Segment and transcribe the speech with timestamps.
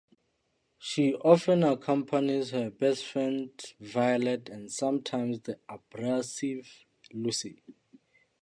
[0.79, 6.67] She often accompanies her best friend Violet and sometimes the abrasive
[7.13, 7.61] Lucy.